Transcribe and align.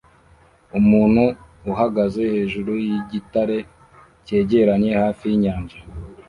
Umuntu 0.79 1.23
uhagaze 1.71 2.21
hejuru 2.33 2.71
yigitare 2.85 3.57
cyegeranye 4.25 4.91
hafi 5.01 5.23
yinyanja 5.31 5.77